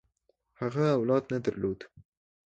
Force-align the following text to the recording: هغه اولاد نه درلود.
هغه 0.59 0.85
اولاد 0.97 1.23
نه 1.33 1.39
درلود. 1.45 1.79